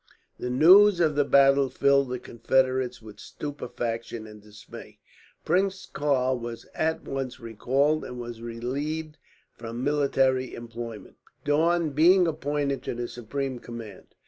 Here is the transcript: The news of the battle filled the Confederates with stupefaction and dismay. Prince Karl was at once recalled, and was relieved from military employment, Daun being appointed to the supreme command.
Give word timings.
The 0.39 0.49
news 0.49 0.99
of 0.99 1.13
the 1.15 1.23
battle 1.23 1.69
filled 1.69 2.09
the 2.09 2.17
Confederates 2.17 3.03
with 3.03 3.19
stupefaction 3.19 4.25
and 4.25 4.41
dismay. 4.41 4.97
Prince 5.45 5.85
Karl 5.85 6.39
was 6.39 6.65
at 6.73 7.03
once 7.03 7.39
recalled, 7.39 8.03
and 8.03 8.19
was 8.19 8.41
relieved 8.41 9.19
from 9.53 9.83
military 9.83 10.55
employment, 10.55 11.17
Daun 11.45 11.91
being 11.91 12.25
appointed 12.25 12.81
to 12.81 12.95
the 12.95 13.07
supreme 13.07 13.59
command. 13.59 14.15